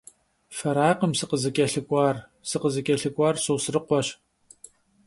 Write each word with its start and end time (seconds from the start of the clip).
Ferakhım 0.59 1.11
sıkhızıç'elhık'uar, 1.19 2.15
sıkhızıç'elhık'uar 2.49 3.35
Sosrıkhueş. 3.45 4.07